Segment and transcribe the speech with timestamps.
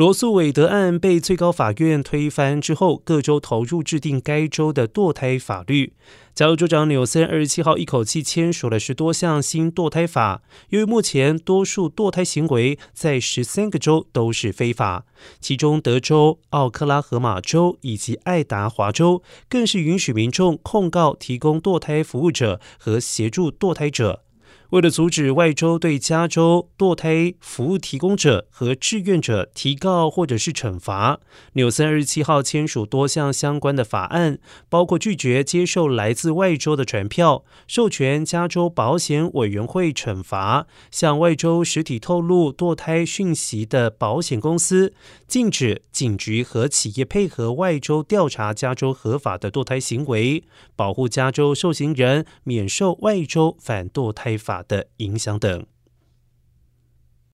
[0.00, 5.92] 罗素韦德案被最高法院推翻之后，各州投入制定该州的堕胎法律。
[6.34, 10.40] 加州州长纽森二十七号一口气签署了十多项新堕胎法。
[10.70, 15.04] 由于目前多数堕胎行为在十三个州都是非法，
[15.38, 24.22] 其中德州、奥克拉荷马州以及爱达华州更是允许民众控告提供堕胎服务者和协助堕胎者。
[24.70, 31.18] 为了阻止外州对加州堕胎服务提供者和志愿者提告或者是惩罚，
[31.54, 34.38] 纽森二十七号签署多项相关的法案，
[34.68, 44.94] 包括拒绝接受来自外州的传票，授权加州保险委员会惩罚向外州实体透露堕胎讯息的保险公司，
[45.26, 50.44] 禁止警局和企业配合外州调查加州合法的堕胎行为，
[50.76, 54.59] 保护加州受刑人免受外州反堕胎法。
[54.62, 55.66] 的影响等。